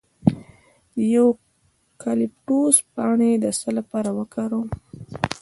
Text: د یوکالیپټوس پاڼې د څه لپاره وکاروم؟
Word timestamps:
د 0.93 0.95
یوکالیپټوس 1.15 2.77
پاڼې 2.93 3.31
د 3.43 3.45
څه 3.59 3.69
لپاره 3.77 4.09
وکاروم؟ 4.19 4.67